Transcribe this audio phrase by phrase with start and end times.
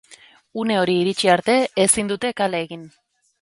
[0.61, 2.89] Une hori iritsi arte ezin dute kale egin.